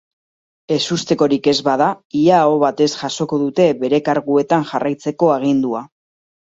[0.75, 1.91] Ezustekorik ez bada,
[2.21, 5.89] ia aho batez jasoko dute bere karguetan jarraitzeko agindua.